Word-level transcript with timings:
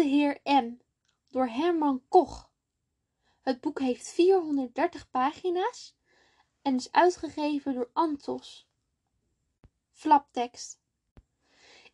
Geachte 0.00 0.16
heer 0.16 0.62
M. 0.62 0.76
door 1.30 1.48
Herman 1.48 2.02
Koch. 2.08 2.50
Het 3.40 3.60
boek 3.60 3.78
heeft 3.80 4.08
430 4.08 5.10
pagina's 5.10 5.96
en 6.62 6.74
is 6.74 6.92
uitgegeven 6.92 7.74
door 7.74 7.90
Anthos. 7.92 8.68
Flaptekst. 9.92 10.80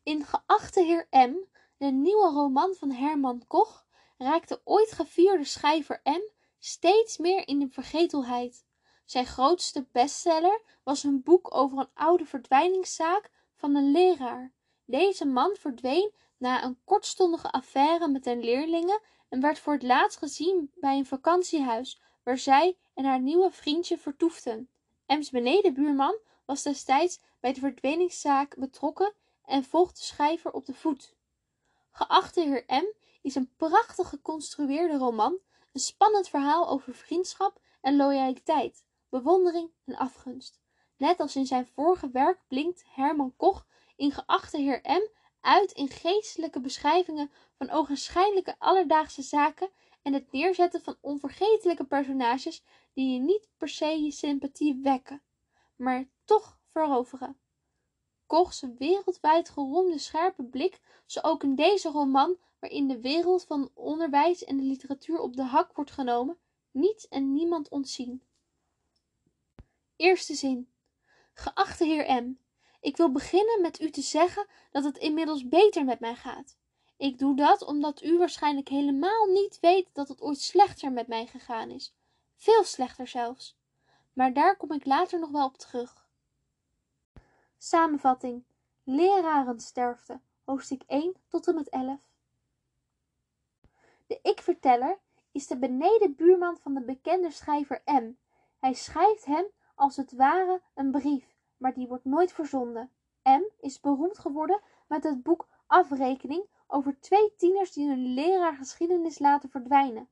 In 0.02 0.24
Geachte 0.24 0.82
heer 0.82 1.08
M, 1.10 1.34
de 1.76 1.86
nieuwe 1.86 2.30
roman 2.30 2.74
van 2.74 2.90
Herman 2.90 3.46
Koch, 3.46 3.86
raakte 4.18 4.60
ooit 4.64 4.92
gevierde 4.92 5.44
schrijver 5.44 6.00
M 6.04 6.32
steeds 6.58 7.16
meer 7.16 7.48
in 7.48 7.58
de 7.58 7.68
vergetelheid. 7.68 8.66
Zijn 9.04 9.26
grootste 9.26 9.86
bestseller 9.92 10.62
was 10.82 11.02
een 11.02 11.22
boek 11.22 11.54
over 11.54 11.78
een 11.78 11.90
oude 11.94 12.24
verdwijningszaak 12.24 13.30
van 13.54 13.74
een 13.74 13.90
leraar. 13.90 14.52
Deze 14.84 15.24
man 15.24 15.56
verdween 15.58 16.12
na 16.38 16.64
een 16.64 16.78
kortstondige 16.84 17.50
affaire 17.50 18.08
met 18.08 18.26
een 18.26 18.40
leerlinge 18.40 19.00
en 19.28 19.40
werd 19.40 19.58
voor 19.58 19.72
het 19.72 19.82
laatst 19.82 20.18
gezien 20.18 20.70
bij 20.74 20.96
een 20.98 21.06
vakantiehuis 21.06 22.00
waar 22.22 22.38
zij 22.38 22.76
en 22.94 23.04
haar 23.04 23.20
nieuwe 23.20 23.50
vriendje 23.50 23.98
vertoefden. 23.98 24.68
M's 25.06 25.30
benedenbuurman 25.30 26.18
was 26.44 26.62
destijds 26.62 27.20
bij 27.40 27.52
de 27.52 27.60
verdwijningszaak 27.60 28.56
betrokken 28.56 29.12
en 29.44 29.64
volgt 29.64 29.96
de 29.96 30.02
schrijver 30.02 30.52
op 30.52 30.66
de 30.66 30.74
voet. 30.74 31.14
Geachte 31.90 32.40
heer 32.40 32.64
M 32.66 32.86
is 33.22 33.34
een 33.34 33.54
prachtig 33.56 34.08
geconstrueerde 34.08 34.96
roman, 34.96 35.38
een 35.72 35.80
spannend 35.80 36.28
verhaal 36.28 36.68
over 36.68 36.94
vriendschap 36.94 37.60
en 37.80 37.96
loyaliteit, 37.96 38.84
bewondering 39.08 39.70
en 39.84 39.96
afgunst. 39.96 40.60
Net 40.96 41.20
als 41.20 41.36
in 41.36 41.46
zijn 41.46 41.66
vorige 41.66 42.10
werk 42.10 42.38
blinkt 42.48 42.84
Herman 42.86 43.36
Koch 43.36 43.66
in 43.96 44.12
Geachte 44.12 44.58
heer 44.58 44.80
M 44.82 45.08
uit 45.46 45.72
in 45.72 45.88
geestelijke 45.88 46.60
beschrijvingen 46.60 47.30
van 47.58 47.70
ogenschijnlijke 47.70 48.58
alledaagse 48.58 49.22
zaken 49.22 49.70
en 50.02 50.12
het 50.12 50.32
neerzetten 50.32 50.82
van 50.82 50.96
onvergetelijke 51.00 51.84
personages 51.84 52.62
die 52.92 53.12
je 53.12 53.18
niet 53.20 53.48
per 53.56 53.68
se 53.68 54.02
je 54.02 54.10
sympathie 54.10 54.80
wekken, 54.82 55.22
maar 55.76 56.08
toch 56.24 56.58
veroveren. 56.72 57.36
Koch's 58.26 58.64
wereldwijd 58.78 59.48
geroemde 59.48 59.98
scherpe 59.98 60.42
blik 60.42 60.80
zal 61.06 61.22
ook 61.22 61.42
in 61.42 61.54
deze 61.54 61.88
roman, 61.88 62.36
waarin 62.58 62.88
de 62.88 63.00
wereld 63.00 63.44
van 63.44 63.70
onderwijs 63.74 64.44
en 64.44 64.56
de 64.56 64.62
literatuur 64.62 65.18
op 65.18 65.36
de 65.36 65.42
hak 65.42 65.72
wordt 65.76 65.90
genomen, 65.90 66.38
niets 66.70 67.08
en 67.08 67.32
niemand 67.32 67.68
ontzien. 67.68 68.22
Eerste 69.96 70.34
zin. 70.34 70.70
Geachte 71.32 71.84
heer 71.84 72.22
M. 72.22 72.38
Ik 72.86 72.96
wil 72.96 73.12
beginnen 73.12 73.60
met 73.60 73.80
u 73.80 73.90
te 73.90 74.00
zeggen 74.00 74.46
dat 74.70 74.84
het 74.84 74.98
inmiddels 74.98 75.48
beter 75.48 75.84
met 75.84 76.00
mij 76.00 76.14
gaat. 76.14 76.56
Ik 76.96 77.18
doe 77.18 77.36
dat 77.36 77.62
omdat 77.62 78.02
u 78.02 78.18
waarschijnlijk 78.18 78.68
helemaal 78.68 79.26
niet 79.26 79.60
weet 79.60 79.88
dat 79.92 80.08
het 80.08 80.20
ooit 80.20 80.40
slechter 80.40 80.92
met 80.92 81.06
mij 81.06 81.26
gegaan 81.26 81.70
is. 81.70 81.94
Veel 82.36 82.64
slechter 82.64 83.08
zelfs. 83.08 83.56
Maar 84.12 84.32
daar 84.32 84.56
kom 84.56 84.72
ik 84.72 84.84
later 84.84 85.18
nog 85.18 85.30
wel 85.30 85.44
op 85.46 85.56
terug. 85.56 86.06
Samenvatting. 87.58 88.44
Lerarensterfte. 88.84 90.20
Hoofdstuk 90.44 90.82
1 90.86 91.14
tot 91.28 91.46
en 91.46 91.54
met 91.54 91.68
11. 91.68 92.00
De 94.06 94.18
ik-verteller 94.22 94.98
is 95.32 95.46
de 95.46 95.56
benedenbuurman 95.56 96.56
van 96.56 96.74
de 96.74 96.82
bekende 96.82 97.30
schrijver 97.30 97.82
M. 97.84 98.10
Hij 98.58 98.74
schrijft 98.74 99.24
hem 99.24 99.46
als 99.74 99.96
het 99.96 100.12
ware 100.12 100.60
een 100.74 100.90
brief 100.90 101.35
maar 101.56 101.74
die 101.74 101.88
wordt 101.88 102.04
nooit 102.04 102.32
verzonden. 102.32 102.90
M 103.22 103.42
is 103.60 103.80
beroemd 103.80 104.18
geworden 104.18 104.60
met 104.86 105.04
het 105.04 105.22
boek 105.22 105.48
Afrekening 105.66 106.46
over 106.66 107.00
twee 107.00 107.34
tieners 107.36 107.72
die 107.72 107.88
hun 107.88 108.06
leraar 108.14 108.56
geschiedenis 108.56 109.18
laten 109.18 109.50
verdwijnen. 109.50 110.08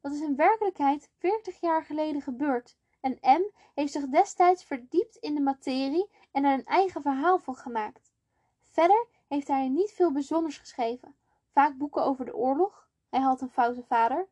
Dat 0.00 0.12
is 0.12 0.20
in 0.20 0.36
werkelijkheid 0.36 1.10
veertig 1.18 1.60
jaar 1.60 1.84
geleden 1.84 2.22
gebeurd 2.22 2.76
en 3.00 3.18
M 3.20 3.42
heeft 3.74 3.92
zich 3.92 4.08
destijds 4.08 4.64
verdiept 4.64 5.16
in 5.16 5.34
de 5.34 5.40
materie 5.40 6.10
en 6.32 6.44
er 6.44 6.52
een 6.52 6.64
eigen 6.64 7.02
verhaal 7.02 7.38
van 7.38 7.54
gemaakt. 7.54 8.12
Verder 8.68 9.06
heeft 9.28 9.48
hij 9.48 9.68
niet 9.68 9.92
veel 9.92 10.12
bijzonders 10.12 10.58
geschreven, 10.58 11.14
vaak 11.52 11.76
boeken 11.76 12.04
over 12.04 12.24
de 12.24 12.36
oorlog, 12.36 12.88
hij 13.08 13.20
had 13.20 13.40
een 13.40 13.50
foute 13.50 13.82
vader. 13.82 14.28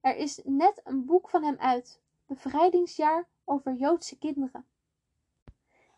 Er 0.00 0.16
is 0.16 0.40
net 0.44 0.80
een 0.84 1.04
boek 1.04 1.28
van 1.28 1.44
hem 1.44 1.56
uit, 1.58 2.00
Bevrijdingsjaar 2.26 3.28
over 3.44 3.72
Joodse 3.72 4.18
kinderen. 4.18 4.66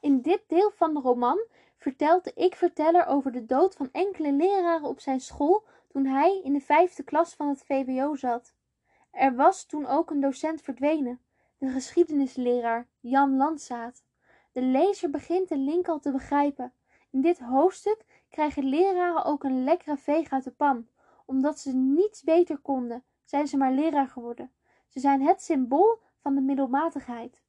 In 0.06 0.21
dit 0.21 0.43
deel 0.47 0.71
van 0.71 0.94
de 0.94 1.00
roman 1.00 1.39
vertelt 1.77 2.25
de 2.25 2.33
ik-verteller 2.34 3.06
over 3.06 3.33
de 3.33 3.47
dood 3.47 3.75
van 3.75 3.89
enkele 3.93 4.33
leraren 4.33 4.89
op 4.89 5.00
zijn 5.00 5.21
school 5.21 5.65
toen 5.89 6.06
hij 6.06 6.41
in 6.44 6.53
de 6.53 6.61
vijfde 6.61 7.03
klas 7.03 7.34
van 7.34 7.49
het 7.49 7.65
VWO 7.65 8.15
zat. 8.15 8.55
Er 9.11 9.34
was 9.34 9.67
toen 9.67 9.87
ook 9.87 10.11
een 10.11 10.21
docent 10.21 10.61
verdwenen, 10.61 11.21
de 11.59 11.69
geschiedenisleraar 11.69 12.87
Jan 13.00 13.37
Landzaat. 13.37 14.05
De 14.53 14.62
lezer 14.62 15.11
begint 15.11 15.49
de 15.49 15.59
link 15.59 15.89
al 15.89 15.99
te 15.99 16.12
begrijpen. 16.12 16.73
In 17.11 17.21
dit 17.21 17.38
hoofdstuk 17.38 18.05
krijgen 18.28 18.65
leraren 18.65 19.25
ook 19.25 19.44
een 19.44 19.65
lekkere 19.65 19.97
veeg 19.97 20.31
uit 20.31 20.44
de 20.44 20.50
pan. 20.50 20.88
Omdat 21.25 21.59
ze 21.59 21.73
niets 21.73 22.23
beter 22.23 22.59
konden, 22.59 23.05
zijn 23.25 23.47
ze 23.47 23.56
maar 23.56 23.73
leraar 23.73 24.09
geworden. 24.09 24.53
Ze 24.88 25.00
zijn 25.00 25.23
het 25.23 25.43
symbool 25.43 25.99
van 26.19 26.34
de 26.34 26.41
middelmatigheid. 26.41 27.44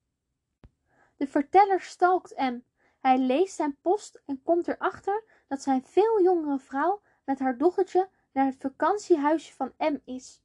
De 1.17 1.27
verteller 1.27 1.81
stalkt 1.81 2.37
M. 2.37 2.59
Hij 2.99 3.17
leest 3.17 3.55
zijn 3.55 3.77
post 3.81 4.21
en 4.25 4.41
komt 4.43 4.67
erachter 4.67 5.23
dat 5.47 5.61
zijn 5.61 5.83
veel 5.83 6.21
jongere 6.21 6.59
vrouw 6.59 7.01
met 7.23 7.39
haar 7.39 7.57
dochtertje 7.57 8.09
naar 8.31 8.45
het 8.45 8.55
vakantiehuisje 8.59 9.53
van 9.53 9.73
M 9.77 9.97
is. 10.05 10.41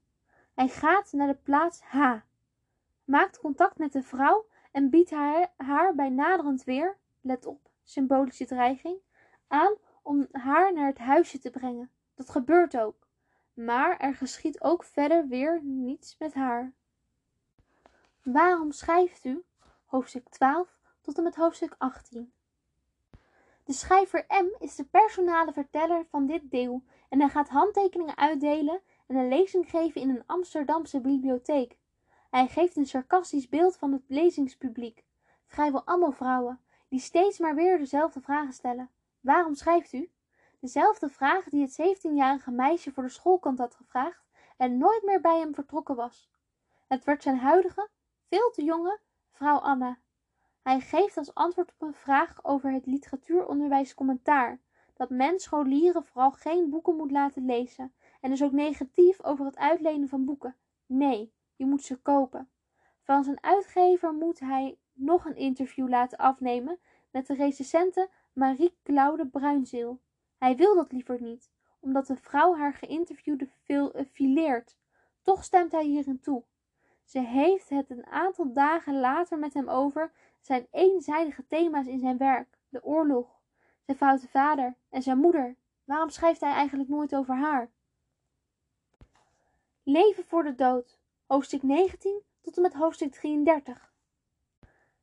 Hij 0.54 0.68
gaat 0.68 1.12
naar 1.12 1.26
de 1.26 1.38
plaats 1.42 1.80
H, 1.80 2.16
maakt 3.04 3.38
contact 3.38 3.78
met 3.78 3.92
de 3.92 4.02
vrouw 4.02 4.46
en 4.72 4.90
biedt 4.90 5.10
haar, 5.10 5.52
haar 5.56 5.94
bij 5.94 6.08
naderend 6.08 6.64
weer, 6.64 6.96
let 7.20 7.46
op, 7.46 7.70
symbolische 7.82 8.44
dreiging, 8.44 8.98
aan 9.48 9.74
om 10.02 10.28
haar 10.32 10.72
naar 10.72 10.86
het 10.86 10.98
huisje 10.98 11.38
te 11.38 11.50
brengen. 11.50 11.90
Dat 12.14 12.30
gebeurt 12.30 12.78
ook. 12.78 13.06
Maar 13.54 13.96
er 13.96 14.14
geschiet 14.14 14.60
ook 14.60 14.84
verder 14.84 15.28
weer 15.28 15.60
niets 15.62 16.16
met 16.18 16.34
haar. 16.34 16.72
Waarom 18.22 18.72
schrijft 18.72 19.24
u? 19.24 19.44
Hoofdstuk 19.92 20.28
12 20.28 20.78
tot 21.00 21.16
en 21.16 21.22
met 21.22 21.34
hoofdstuk 21.34 21.74
18. 21.78 22.32
De 23.64 23.72
schrijver 23.72 24.24
M 24.28 24.64
is 24.64 24.74
de 24.74 24.84
personale 24.84 25.52
verteller 25.52 26.06
van 26.10 26.26
dit 26.26 26.50
deel 26.50 26.82
en 27.08 27.20
hij 27.20 27.28
gaat 27.28 27.48
handtekeningen 27.48 28.16
uitdelen 28.16 28.80
en 29.06 29.16
een 29.16 29.28
lezing 29.28 29.70
geven 29.70 30.00
in 30.00 30.10
een 30.10 30.22
Amsterdamse 30.26 31.00
bibliotheek. 31.00 31.78
Hij 32.30 32.48
geeft 32.48 32.76
een 32.76 32.86
sarcastisch 32.86 33.48
beeld 33.48 33.76
van 33.76 33.92
het 33.92 34.02
lezingspubliek, 34.06 35.04
vrijwel 35.46 35.84
allemaal 35.84 36.12
vrouwen, 36.12 36.60
die 36.88 37.00
steeds 37.00 37.38
maar 37.38 37.54
weer 37.54 37.78
dezelfde 37.78 38.20
vragen 38.20 38.52
stellen. 38.52 38.90
Waarom 39.20 39.54
schrijft 39.54 39.92
u? 39.92 40.10
Dezelfde 40.60 41.08
vraag 41.08 41.44
die 41.44 41.62
het 41.62 41.96
17-jarige 41.96 42.50
meisje 42.50 42.92
voor 42.92 43.02
de 43.02 43.08
schoolkant 43.08 43.58
had 43.58 43.74
gevraagd 43.74 44.24
en 44.56 44.78
nooit 44.78 45.02
meer 45.02 45.20
bij 45.20 45.38
hem 45.38 45.54
vertrokken 45.54 45.96
was. 45.96 46.30
Het 46.86 47.04
werd 47.04 47.22
zijn 47.22 47.38
huidige, 47.38 47.88
veel 48.28 48.50
te 48.50 48.64
jonge 48.64 49.00
vrouw 49.32 49.58
Anna. 49.58 49.98
Hij 50.62 50.80
geeft 50.80 51.16
als 51.16 51.34
antwoord 51.34 51.72
op 51.72 51.82
een 51.82 51.94
vraag 51.94 52.44
over 52.44 52.72
het 52.72 52.86
literatuuronderwijs 52.86 53.94
commentaar 53.94 54.60
dat 54.94 55.10
men 55.10 55.40
scholieren 55.40 56.04
vooral 56.04 56.30
geen 56.30 56.70
boeken 56.70 56.96
moet 56.96 57.10
laten 57.10 57.44
lezen 57.44 57.92
en 58.20 58.32
is 58.32 58.42
ook 58.42 58.52
negatief 58.52 59.22
over 59.22 59.44
het 59.44 59.56
uitlenen 59.56 60.08
van 60.08 60.24
boeken. 60.24 60.56
Nee, 60.86 61.32
je 61.56 61.66
moet 61.66 61.82
ze 61.82 61.96
kopen. 61.96 62.50
Van 63.00 63.24
zijn 63.24 63.42
uitgever 63.42 64.12
moet 64.12 64.40
hij 64.40 64.78
nog 64.92 65.24
een 65.24 65.36
interview 65.36 65.88
laten 65.88 66.18
afnemen 66.18 66.78
met 67.10 67.26
de 67.26 67.34
recensente 67.34 68.10
Marie-Claude 68.32 69.26
Bruinzeel. 69.26 70.00
Hij 70.38 70.56
wil 70.56 70.74
dat 70.74 70.92
liever 70.92 71.22
niet, 71.22 71.50
omdat 71.80 72.06
de 72.06 72.16
vrouw 72.16 72.56
haar 72.56 72.74
geïnterviewde 72.74 73.48
veel 73.62 73.92
fileert. 74.12 74.76
Toch 75.22 75.44
stemt 75.44 75.72
hij 75.72 75.84
hierin 75.84 76.20
toe. 76.20 76.44
Ze 77.04 77.20
heeft 77.20 77.68
het 77.68 77.90
een 77.90 78.06
aantal 78.06 78.52
dagen 78.52 79.00
later 79.00 79.38
met 79.38 79.54
hem 79.54 79.68
over 79.68 80.12
zijn 80.40 80.66
eenzijdige 80.70 81.46
thema's 81.46 81.86
in 81.86 81.98
zijn 81.98 82.16
werk, 82.16 82.58
de 82.68 82.84
oorlog, 82.84 83.40
zijn 83.80 83.96
foute 83.96 84.28
vader 84.28 84.76
en 84.90 85.02
zijn 85.02 85.18
moeder. 85.18 85.56
Waarom 85.84 86.08
schrijft 86.08 86.40
hij 86.40 86.52
eigenlijk 86.52 86.88
nooit 86.88 87.14
over 87.14 87.36
haar? 87.36 87.70
Leven 89.82 90.24
voor 90.24 90.42
de 90.42 90.54
dood, 90.54 90.98
hoofdstuk 91.26 91.62
19 91.62 92.22
tot 92.40 92.56
en 92.56 92.62
met 92.62 92.74
hoofdstuk 92.74 93.12
33. 93.12 93.92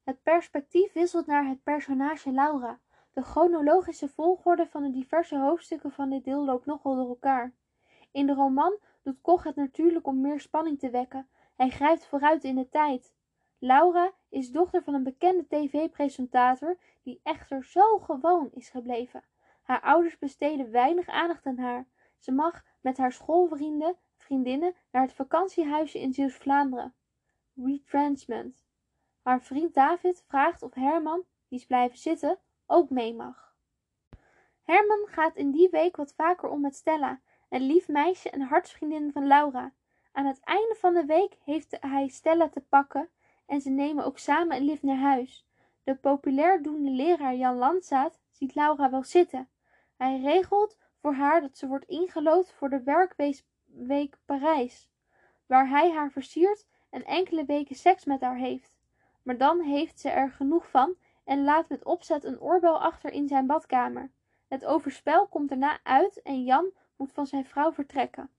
Het 0.04 0.24
perspectief 0.24 0.94
wisselt 0.94 1.26
naar 1.26 1.48
het 1.48 1.64
personage 1.64 2.32
Laura. 2.32 2.80
De 3.14 3.22
chronologische 3.22 4.10
volgorde 4.10 4.68
van 4.68 4.84
de 4.84 4.92
diverse 4.92 5.38
hoofdstukken 5.38 5.92
van 5.92 6.10
dit 6.10 6.24
deel 6.24 6.46
loopt 6.46 6.66
nogal 6.66 6.96
door 6.96 7.08
elkaar. 7.08 7.54
In 8.12 8.26
de 8.26 8.34
roman 8.34 8.78
doet 9.02 9.22
Koch 9.22 9.44
het 9.44 9.56
natuurlijk 9.56 10.08
om 10.08 10.22
meer 10.22 10.40
spanning 10.40 10.80
te 10.80 10.90
wekken, 10.90 11.30
hij 11.60 11.70
grijpt 11.70 12.06
vooruit 12.06 12.44
in 12.44 12.56
de 12.56 12.70
tijd. 12.70 13.14
Laura 13.58 14.12
is 14.30 14.52
dochter 14.52 14.84
van 14.84 14.94
een 14.94 15.04
bekende 15.04 15.48
tv-presentator 15.48 16.78
die 17.04 17.20
echter 17.24 17.66
zo 17.66 17.98
gewoon 17.98 18.50
is 18.52 18.70
gebleven. 18.70 19.24
Haar 19.62 19.82
ouders 19.82 20.18
besteden 20.18 20.72
weinig 20.72 21.08
aandacht 21.08 21.46
aan 21.46 21.58
haar. 21.58 21.88
Ze 22.18 22.32
mag 22.32 22.64
met 22.82 22.98
haar 22.98 23.12
schoolvrienden, 23.12 23.98
vriendinnen 24.18 24.76
naar 24.92 25.02
het 25.02 25.14
vakantiehuisje 25.14 26.00
in 26.00 26.14
Zeeuws-Vlaanderen. 26.14 26.94
Retrenchment. 27.56 28.66
Haar 29.22 29.42
vriend 29.42 29.74
David 29.74 30.24
vraagt 30.28 30.62
of 30.62 30.74
Herman, 30.74 31.24
die 31.48 31.60
is 31.60 31.66
blijven 31.66 31.98
zitten, 31.98 32.40
ook 32.66 32.90
mee 32.90 33.16
mag. 33.16 33.56
Herman 34.64 35.08
gaat 35.08 35.36
in 35.36 35.52
die 35.52 35.70
week 35.70 35.96
wat 35.96 36.14
vaker 36.14 36.50
om 36.50 36.62
met 36.62 36.76
Stella, 36.76 37.22
een 37.50 37.62
lief 37.62 37.88
meisje 37.88 38.30
en 38.30 38.42
hartsvriendin 38.42 39.12
van 39.12 39.28
Laura. 39.28 39.74
Aan 40.20 40.26
het 40.26 40.40
einde 40.40 40.76
van 40.76 40.94
de 40.94 41.06
week 41.06 41.38
heeft 41.44 41.78
hij 41.80 42.08
Stella 42.08 42.50
te 42.50 42.60
pakken 42.60 43.10
en 43.46 43.62
ze 43.62 43.70
nemen 43.70 44.06
ook 44.06 44.18
samen 44.18 44.58
een 44.58 44.64
lift 44.64 44.84
naar 44.84 44.98
huis. 44.98 45.46
De 45.84 45.96
populair 45.96 46.62
doende 46.62 46.90
leraar 46.90 47.36
Jan 47.36 47.56
Landzaat 47.56 48.20
ziet 48.32 48.56
Laura 48.56 48.90
wel 48.90 49.04
zitten. 49.04 49.50
Hij 49.98 50.20
regelt 50.22 50.78
voor 51.02 51.14
haar 51.14 51.42
dat 51.42 51.58
ze 51.58 51.68
wordt 51.68 51.86
ingelood 51.86 52.52
voor 52.52 52.70
de 52.70 52.84
werkweek 52.84 54.18
Parijs, 54.26 54.90
waar 55.46 55.70
hij 55.70 55.92
haar 55.92 56.12
versiert 56.12 56.66
en 56.90 57.06
enkele 57.06 57.46
weken 57.46 57.76
seks 57.76 58.06
met 58.06 58.22
haar 58.22 58.38
heeft. 58.38 58.78
Maar 59.24 59.38
dan 59.38 59.62
heeft 59.62 60.00
ze 60.00 60.10
er 60.10 60.32
genoeg 60.32 60.70
van 60.70 60.96
en 61.24 61.44
laat 61.44 61.70
met 61.70 61.84
opzet 61.84 62.24
een 62.24 62.42
oorbel 62.42 62.82
achter 62.82 63.12
in 63.12 63.28
zijn 63.28 63.46
badkamer. 63.46 64.12
Het 64.48 64.66
overspel 64.66 65.28
komt 65.28 65.50
daarna 65.50 65.80
uit 65.84 66.22
en 66.22 66.44
Jan 66.44 66.72
moet 66.96 67.12
van 67.12 67.28
zijn 67.28 67.46
vrouw 67.46 67.74
vertrekken. 67.74 68.30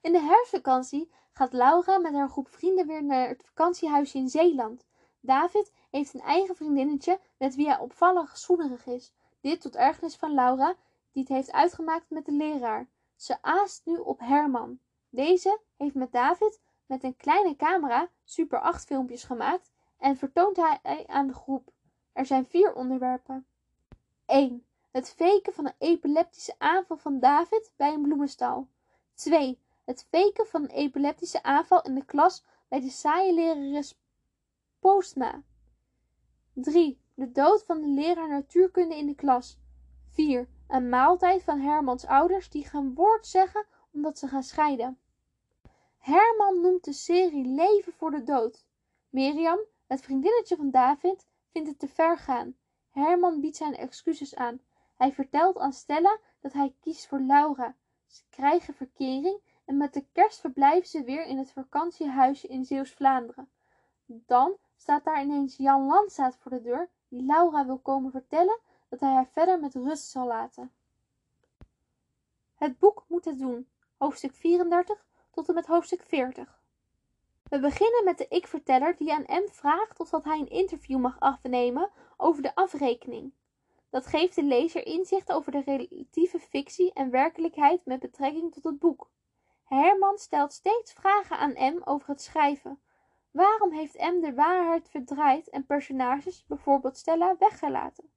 In 0.00 0.12
de 0.12 0.20
herfstvakantie 0.20 1.10
gaat 1.32 1.52
Laura 1.52 1.98
met 1.98 2.12
haar 2.12 2.28
groep 2.28 2.48
vrienden 2.48 2.86
weer 2.86 3.04
naar 3.04 3.28
het 3.28 3.44
vakantiehuisje 3.44 4.18
in 4.18 4.28
Zeeland. 4.28 4.86
David 5.20 5.72
heeft 5.90 6.14
een 6.14 6.20
eigen 6.20 6.56
vriendinnetje 6.56 7.20
met 7.36 7.54
wie 7.54 7.66
hij 7.66 7.78
opvallend 7.78 8.38
zoenerig 8.38 8.86
is. 8.86 9.12
Dit 9.40 9.60
tot 9.60 9.76
ergernis 9.76 10.16
van 10.16 10.34
Laura, 10.34 10.74
die 11.12 11.22
het 11.22 11.32
heeft 11.32 11.52
uitgemaakt 11.52 12.10
met 12.10 12.24
de 12.24 12.32
leraar. 12.32 12.88
Ze 13.16 13.42
aast 13.42 13.82
nu 13.84 13.96
op 13.96 14.18
Herman. 14.20 14.78
Deze 15.08 15.60
heeft 15.76 15.94
met 15.94 16.12
David 16.12 16.60
met 16.86 17.04
een 17.04 17.16
kleine 17.16 17.56
camera 17.56 18.08
Super 18.24 18.60
8 18.60 18.84
filmpjes 18.84 19.24
gemaakt 19.24 19.70
en 19.98 20.16
vertoont 20.16 20.56
hij 20.56 21.06
aan 21.06 21.26
de 21.26 21.34
groep. 21.34 21.72
Er 22.12 22.26
zijn 22.26 22.46
vier 22.46 22.74
onderwerpen. 22.74 23.46
1. 24.26 24.64
Het 24.90 25.10
faken 25.10 25.52
van 25.52 25.66
een 25.66 25.74
epileptische 25.78 26.54
aanval 26.58 26.96
van 26.96 27.18
David 27.18 27.72
bij 27.76 27.92
een 27.92 28.02
bloemenstal. 28.02 28.68
2. 29.14 29.58
Het 29.90 30.06
faken 30.10 30.46
van 30.46 30.62
een 30.62 30.70
epileptische 30.70 31.42
aanval 31.42 31.82
in 31.82 31.94
de 31.94 32.04
klas 32.04 32.44
bij 32.68 32.80
de 32.80 32.90
saaie 32.90 33.34
lerares 33.34 33.98
Postma. 34.78 35.42
3. 36.52 37.00
De 37.14 37.32
dood 37.32 37.64
van 37.64 37.80
de 37.80 37.86
leraar 37.86 38.28
natuurkunde 38.28 38.96
in 38.96 39.06
de 39.06 39.14
klas. 39.14 39.58
4. 40.10 40.48
Een 40.68 40.88
maaltijd 40.88 41.42
van 41.42 41.60
Hermans 41.60 42.06
ouders 42.06 42.50
die 42.50 42.64
geen 42.64 42.94
woord 42.94 43.26
zeggen 43.26 43.66
omdat 43.92 44.18
ze 44.18 44.28
gaan 44.28 44.42
scheiden. 44.42 44.98
Herman 45.98 46.60
noemt 46.60 46.84
de 46.84 46.92
serie 46.92 47.46
Leven 47.46 47.92
voor 47.92 48.10
de 48.10 48.22
dood. 48.22 48.64
Mirjam, 49.08 49.58
het 49.86 50.00
vriendinnetje 50.00 50.56
van 50.56 50.70
David, 50.70 51.26
vindt 51.52 51.68
het 51.68 51.78
te 51.78 51.88
ver 51.88 52.18
gaan. 52.18 52.56
Herman 52.90 53.40
biedt 53.40 53.56
zijn 53.56 53.76
excuses 53.76 54.34
aan. 54.34 54.60
Hij 54.96 55.12
vertelt 55.12 55.58
aan 55.58 55.72
Stella 55.72 56.18
dat 56.40 56.52
hij 56.52 56.74
kiest 56.80 57.06
voor 57.06 57.20
Laura. 57.20 57.76
Ze 58.06 58.22
krijgen 58.28 58.74
verkering 58.74 59.40
en 59.70 59.76
met 59.76 59.94
de 59.94 60.04
kerst 60.12 60.40
verblijven 60.40 60.88
ze 60.88 61.04
weer 61.04 61.26
in 61.26 61.38
het 61.38 61.52
vakantiehuisje 61.52 62.46
in 62.46 62.64
Zeeuws-Vlaanderen. 62.64 63.48
Dan 64.06 64.56
staat 64.76 65.04
daar 65.04 65.22
ineens 65.22 65.56
Jan 65.56 65.86
Landzaat 65.86 66.36
voor 66.36 66.50
de 66.50 66.60
deur, 66.60 66.88
die 67.08 67.22
Laura 67.22 67.66
wil 67.66 67.78
komen 67.78 68.10
vertellen 68.10 68.58
dat 68.88 69.00
hij 69.00 69.12
haar 69.12 69.28
verder 69.32 69.60
met 69.60 69.74
rust 69.74 70.10
zal 70.10 70.26
laten. 70.26 70.72
Het 72.54 72.78
boek 72.78 73.04
moet 73.08 73.24
het 73.24 73.38
doen. 73.38 73.68
Hoofdstuk 73.96 74.34
34 74.34 75.04
tot 75.30 75.48
en 75.48 75.54
met 75.54 75.66
hoofdstuk 75.66 76.02
40. 76.02 76.60
We 77.42 77.60
beginnen 77.60 78.04
met 78.04 78.18
de 78.18 78.28
ik-verteller 78.28 78.96
die 78.96 79.12
aan 79.12 79.42
M 79.42 79.48
vraagt 79.48 80.00
of 80.00 80.10
dat 80.10 80.24
hij 80.24 80.38
een 80.38 80.50
interview 80.50 80.98
mag 80.98 81.20
afnemen 81.20 81.90
over 82.16 82.42
de 82.42 82.54
afrekening. 82.54 83.32
Dat 83.90 84.06
geeft 84.06 84.34
de 84.34 84.44
lezer 84.44 84.86
inzicht 84.86 85.32
over 85.32 85.52
de 85.52 85.62
relatieve 85.64 86.38
fictie 86.38 86.92
en 86.92 87.10
werkelijkheid 87.10 87.84
met 87.84 88.00
betrekking 88.00 88.52
tot 88.52 88.64
het 88.64 88.78
boek. 88.78 89.08
Herman 89.70 90.18
stelt 90.18 90.52
steeds 90.52 90.92
vragen 90.92 91.38
aan 91.38 91.74
M 91.74 91.80
over 91.84 92.08
het 92.08 92.22
schrijven. 92.22 92.80
Waarom 93.30 93.72
heeft 93.72 93.98
M 93.98 94.20
de 94.20 94.34
waarheid 94.34 94.88
verdraaid 94.88 95.48
en 95.48 95.66
personages, 95.66 96.44
bijvoorbeeld 96.46 96.96
Stella, 96.96 97.36
weggelaten? 97.38 98.10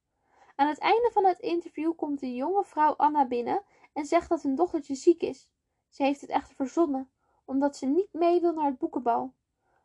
Aan 0.55 0.67
het 0.67 0.77
einde 0.79 1.09
van 1.13 1.25
het 1.25 1.39
interview 1.39 1.95
komt 1.95 2.19
de 2.19 2.35
jonge 2.35 2.63
vrouw 2.63 2.93
Anna 2.95 3.25
binnen 3.25 3.63
en 3.93 4.05
zegt 4.05 4.29
dat 4.29 4.41
hun 4.41 4.55
dochtertje 4.55 4.95
ziek 4.95 5.21
is. 5.21 5.49
Ze 5.89 6.03
heeft 6.03 6.21
het 6.21 6.29
echter 6.29 6.55
verzonnen, 6.55 7.11
omdat 7.45 7.77
ze 7.77 7.85
niet 7.85 8.13
mee 8.13 8.41
wil 8.41 8.53
naar 8.53 8.65
het 8.65 8.77
boekenbal. 8.77 9.33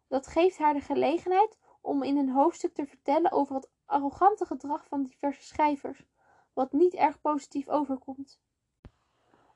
Dat 0.07 0.27
geeft 0.27 0.59
haar 0.59 0.75
de 0.75 0.81
gelegenheid 0.81 1.59
om 1.81 2.03
in 2.03 2.17
een 2.17 2.31
hoofdstuk 2.31 2.75
te 2.75 2.87
vertellen 2.87 3.33
over 3.33 3.55
het 3.55 3.71
arrogante 3.85 4.47
gedrag 4.47 4.87
van 4.87 5.03
diverse 5.03 5.43
schrijvers, 5.43 6.07
wat 6.53 6.73
niet 6.73 6.95
erg 6.95 7.21
positief 7.21 7.69
overkomt. 7.69 8.41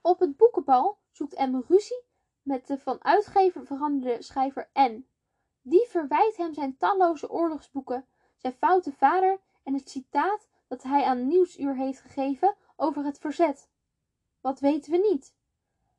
Op 0.00 0.18
het 0.18 0.36
boekenbal 0.36 1.00
zoekt 1.12 1.38
M 1.38 1.60
ruzie 1.68 2.04
met 2.42 2.66
de 2.66 2.78
van 2.78 3.04
uitgever 3.04 3.66
veranderde 3.66 4.22
schrijver 4.22 4.70
N. 4.78 5.06
Die 5.62 5.86
verwijt 5.88 6.36
hem 6.36 6.54
zijn 6.54 6.76
talloze 6.76 7.30
oorlogsboeken, 7.30 8.06
zijn 8.36 8.52
foute 8.52 8.92
vader 8.92 9.40
en 9.62 9.74
het 9.74 9.90
citaat 9.90 10.48
dat 10.68 10.82
hij 10.82 11.04
aan 11.04 11.26
Nieuwsuur 11.26 11.76
heeft 11.76 12.00
gegeven 12.00 12.56
over 12.76 13.04
het 13.04 13.18
verzet. 13.18 13.68
Wat 14.40 14.60
weten 14.60 14.90
we 14.90 15.08
niet? 15.10 15.34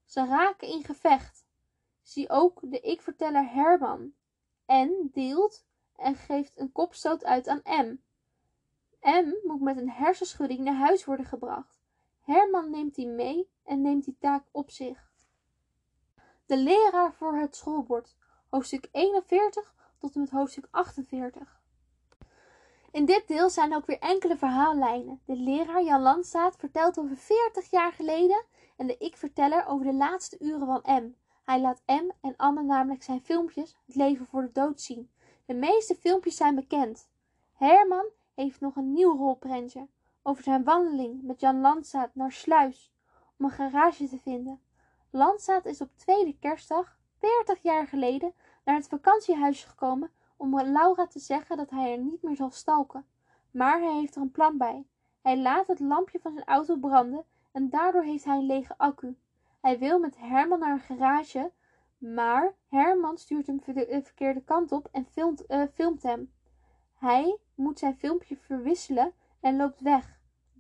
Ze 0.06 0.25
raken 0.25 0.68
in 0.68 0.83
gevecht. 0.83 1.45
Zie 2.01 2.30
ook 2.30 2.60
de 2.62 2.80
ik-verteller 2.80 3.51
Herman. 3.51 4.13
N 4.68 5.10
deelt 5.13 5.65
en 5.95 6.15
geeft 6.15 6.60
een 6.60 6.71
kopstoot 6.71 7.24
uit 7.25 7.48
aan 7.48 7.62
M. 7.63 7.98
M 9.01 9.33
moet 9.44 9.62
met 9.62 9.77
een 9.77 9.89
hersenschudding 9.89 10.60
naar 10.60 10.75
huis 10.75 11.06
worden 11.06 11.25
gebracht. 11.25 11.72
Herman 12.23 12.69
neemt 12.69 12.95
die 12.95 13.07
mee 13.07 13.49
en 13.63 13.81
neemt 13.81 14.05
die 14.05 14.17
taak 14.19 14.43
op 14.51 14.71
zich. 14.71 15.11
De 16.45 16.57
leraar 16.57 17.13
voor 17.13 17.35
het 17.35 17.55
schoolbord, 17.55 18.15
hoofdstuk 18.49 18.87
41 18.91 19.73
tot 19.97 20.13
en 20.13 20.21
met 20.21 20.29
hoofdstuk 20.29 20.67
48. 20.71 21.61
In 22.91 23.05
dit 23.05 23.27
deel 23.27 23.49
zijn 23.49 23.75
ook 23.75 23.85
weer 23.85 23.99
enkele 23.99 24.37
verhaallijnen. 24.37 25.21
De 25.25 25.35
leraar 25.35 25.83
Jan 25.83 26.01
Landstaat 26.01 26.55
vertelt 26.55 26.99
over 26.99 27.17
40 27.17 27.69
jaar 27.69 27.91
geleden 27.91 28.45
en 28.75 28.88
de 28.88 28.98
ik-verteller 28.98 29.65
over 29.65 29.86
de 29.86 29.93
laatste 29.93 30.38
uren 30.39 30.65
van 30.65 31.03
M. 31.03 31.15
Hij 31.43 31.62
laat 31.62 31.81
M 31.86 32.09
en 32.21 32.36
Anne 32.38 32.63
namelijk 32.63 33.03
zijn 33.03 33.21
filmpjes 33.21 33.75
Het 33.86 33.95
leven 33.95 34.25
voor 34.25 34.41
de 34.41 34.51
dood 34.51 34.81
zien. 34.81 35.09
De 35.45 35.53
meeste 35.53 35.95
filmpjes 35.95 36.36
zijn 36.36 36.55
bekend. 36.55 37.09
Herman 37.53 38.05
heeft 38.33 38.59
nog 38.59 38.75
een 38.75 38.93
nieuw 38.93 39.17
rolprentje 39.17 39.88
over 40.24 40.44
zijn 40.44 40.63
wandeling 40.63 41.24
met 41.24 41.39
Jan 41.39 41.62
Landzaat 41.62 42.15
naar 42.15 42.32
Sluis 42.32 42.94
om 43.38 43.46
een 43.46 43.51
garage 43.51 44.08
te 44.08 44.20
vinden. 44.20 44.62
Landzaat 45.10 45.65
is 45.65 45.82
op 45.82 45.89
tweede 45.96 46.38
kerstdag, 46.39 46.98
40 47.20 47.62
jaar 47.62 47.88
geleden, 47.88 48.34
naar 48.65 48.75
het 48.75 48.88
vakantiehuisje 48.88 49.68
gekomen 49.68 50.12
om 50.38 50.62
Laura 50.62 51.08
te 51.08 51.20
zeggen 51.20 51.58
dat 51.58 51.70
hij 51.70 51.92
er 51.92 52.00
niet 52.00 52.22
meer 52.22 52.36
zal 52.36 52.51
stalken. 52.51 53.06
Maar 53.51 53.80
hij 53.80 53.94
heeft 53.94 54.15
er 54.15 54.22
een 54.22 54.32
plan 54.32 54.58
bij. 54.58 54.86
Hij 55.22 55.38
laat 55.38 55.68
het 55.68 55.80
lampje 55.80 56.20
van 56.20 56.34
zijn 56.34 56.46
auto 56.46 56.75
branden 56.75 57.25
en 57.51 57.70
daardoor 57.70 58.03
heeft 58.03 58.24
hij 58.24 58.38
een 58.38 58.46
lege 58.46 58.77
accu. 58.77 59.18
Hij 59.62 59.80
wil 59.80 60.00
met 60.00 60.18
Herman 60.18 60.60
naar 60.60 60.72
een 60.72 60.80
garage, 60.80 61.51
maar 61.98 62.56
Herman 62.68 63.18
stuurt 63.18 63.48
hem 63.48 63.62
de 63.65 64.00
verkeerde 64.03 64.44
kant 64.44 64.72
op 64.72 64.88
en 64.92 65.06
filmt, 65.06 65.44
uh, 65.48 65.63
filmt 65.74 66.03
hem. 66.03 66.32
Hij 66.94 67.38
moet 67.56 67.80
zijn 67.80 67.98
filmpje 67.98 68.38
verwisselen 68.38 69.13
en 69.39 69.56
loopt 69.56 69.82
weg. 69.82 70.12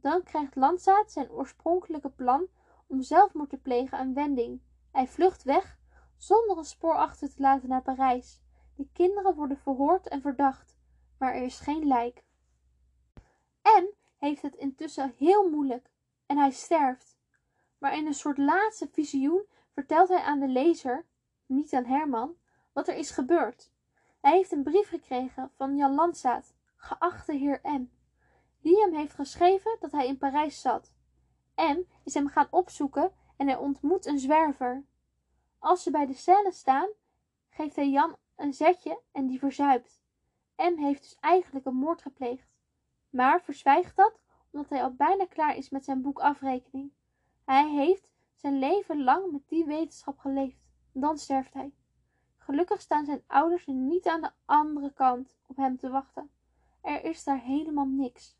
Dan 0.03 0.23
krijgt 0.23 0.55
Landzaat 0.55 1.11
zijn 1.11 1.31
oorspronkelijke 1.31 2.09
plan 2.09 2.47
om 2.87 3.01
zelfmoord 3.01 3.49
te 3.49 3.57
plegen 3.57 3.99
een 3.99 4.13
wending. 4.13 4.61
Hij 4.91 5.07
vlucht 5.07 5.43
weg 5.43 5.77
zonder 6.17 6.57
een 6.57 6.65
spoor 6.65 6.95
achter 6.95 7.33
te 7.33 7.41
laten 7.41 7.69
naar 7.69 7.81
Parijs. 7.81 8.41
De 8.75 8.87
kinderen 8.93 9.35
worden 9.35 9.57
verhoord 9.57 10.07
en 10.07 10.21
verdacht, 10.21 10.77
maar 11.17 11.33
er 11.33 11.43
is 11.43 11.59
geen 11.59 11.87
lijk. 11.87 12.23
M 13.61 13.85
heeft 14.17 14.41
het 14.41 14.55
intussen 14.55 15.13
heel 15.17 15.49
moeilijk 15.49 15.89
en 16.25 16.37
hij 16.37 16.51
sterft. 16.51 17.17
Maar 17.77 17.97
in 17.97 18.05
een 18.05 18.13
soort 18.13 18.37
laatste 18.37 18.89
visioen 18.91 19.45
vertelt 19.73 20.09
hij 20.09 20.21
aan 20.21 20.39
de 20.39 20.47
lezer, 20.47 21.05
niet 21.45 21.73
aan 21.73 21.85
Herman, 21.85 22.35
wat 22.73 22.87
er 22.87 22.95
is 22.95 23.11
gebeurd. 23.11 23.71
Hij 24.21 24.31
heeft 24.31 24.51
een 24.51 24.63
brief 24.63 24.87
gekregen 24.87 25.51
van 25.55 25.75
Jan 25.75 25.95
Landzaat, 25.95 26.53
geachte 26.75 27.33
heer 27.33 27.59
M, 27.63 27.89
die 28.63 28.79
hem 28.81 28.93
heeft 28.93 29.13
geschreven 29.13 29.77
dat 29.79 29.91
hij 29.91 30.07
in 30.07 30.17
Parijs 30.17 30.61
zat. 30.61 30.93
M 31.55 31.79
is 32.03 32.13
hem 32.13 32.27
gaan 32.27 32.47
opzoeken 32.49 33.11
en 33.37 33.47
hij 33.47 33.57
ontmoet 33.57 34.05
een 34.05 34.19
zwerver. 34.19 34.83
Als 35.59 35.83
ze 35.83 35.91
bij 35.91 36.05
de 36.05 36.13
scène 36.13 36.51
staan, 36.51 36.89
geeft 37.49 37.75
hij 37.75 37.89
Jan 37.89 38.15
een 38.35 38.53
zetje 38.53 38.99
en 39.11 39.27
die 39.27 39.39
verzuipt. 39.39 40.01
M 40.57 40.77
heeft 40.77 41.01
dus 41.01 41.17
eigenlijk 41.19 41.65
een 41.65 41.75
moord 41.75 42.01
gepleegd, 42.01 42.47
maar 43.09 43.41
verzwijgt 43.41 43.95
dat 43.95 44.19
omdat 44.51 44.69
hij 44.69 44.83
al 44.83 44.93
bijna 44.93 45.25
klaar 45.25 45.55
is 45.55 45.69
met 45.69 45.85
zijn 45.85 46.01
boek 46.01 46.19
afrekening. 46.19 46.91
Hij 47.45 47.69
heeft 47.69 48.09
zijn 48.35 48.59
leven 48.59 49.03
lang 49.03 49.31
met 49.31 49.47
die 49.47 49.65
wetenschap 49.65 50.19
geleefd. 50.19 50.61
Dan 50.91 51.17
sterft 51.17 51.53
hij. 51.53 51.73
Gelukkig 52.37 52.81
staan 52.81 53.05
zijn 53.05 53.23
ouders 53.27 53.65
niet 53.65 54.07
aan 54.07 54.21
de 54.21 54.31
andere 54.45 54.93
kant 54.93 55.35
op 55.47 55.57
hem 55.57 55.77
te 55.77 55.89
wachten. 55.89 56.31
Er 56.81 57.03
is 57.03 57.23
daar 57.23 57.39
helemaal 57.39 57.85
niks. 57.85 58.37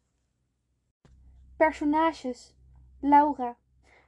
Personages. 1.64 2.54
Laura. 3.00 3.56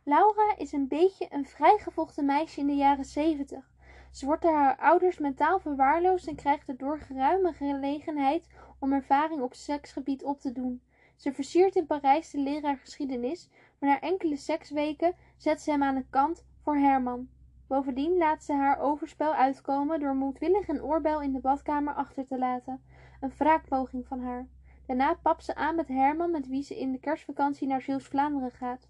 Laura 0.03 0.57
is 0.57 0.71
een 0.71 0.87
beetje 0.87 1.27
een 1.29 1.45
vrijgevochten 1.45 2.25
meisje 2.25 2.59
in 2.59 2.67
de 2.67 2.75
jaren 2.75 3.05
zeventig. 3.05 3.71
Ze 4.11 4.25
wordt 4.25 4.41
door 4.41 4.53
haar 4.53 4.77
ouders 4.77 5.19
mentaal 5.19 5.59
verwaarloosd 5.59 6.27
en 6.27 6.35
krijgt 6.35 6.67
erdoor 6.67 6.99
geruime 6.99 7.53
gelegenheid 7.53 8.47
om 8.79 8.93
ervaring 8.93 9.41
op 9.41 9.53
seksgebied 9.53 10.23
op 10.23 10.39
te 10.39 10.51
doen. 10.51 10.81
Ze 11.15 11.33
versiert 11.33 11.75
in 11.75 11.85
Parijs 11.85 12.31
de 12.31 12.37
leraar 12.37 12.77
geschiedenis, 12.77 13.49
maar 13.79 13.89
na 13.89 13.99
enkele 13.99 14.37
seksweken 14.37 15.15
zet 15.37 15.61
ze 15.61 15.71
hem 15.71 15.83
aan 15.83 15.95
de 15.95 16.05
kant 16.09 16.45
voor 16.61 16.75
Herman. 16.75 17.29
Bovendien 17.67 18.17
laat 18.17 18.43
ze 18.43 18.53
haar 18.53 18.79
overspel 18.79 19.33
uitkomen 19.33 19.99
door 19.99 20.15
moedwillig 20.15 20.67
een 20.67 20.83
oorbel 20.83 21.21
in 21.21 21.31
de 21.31 21.39
badkamer 21.39 21.93
achter 21.93 22.27
te 22.27 22.37
laten. 22.37 22.83
Een 23.19 23.31
wraakpoging 23.37 24.07
van 24.07 24.19
haar. 24.19 24.47
Daarna 24.85 25.13
papt 25.13 25.43
ze 25.43 25.55
aan 25.55 25.75
met 25.75 25.87
Herman 25.87 26.31
met 26.31 26.47
wie 26.47 26.63
ze 26.63 26.79
in 26.79 26.91
de 26.91 26.99
kerstvakantie 26.99 27.67
naar 27.67 27.81
Zeeuws-Vlaanderen 27.81 28.51
gaat. 28.51 28.87